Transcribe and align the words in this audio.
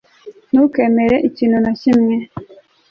ntukemere 0.49 1.15
ikintu 1.29 1.57
na 1.63 1.71
kimwe 1.79 2.15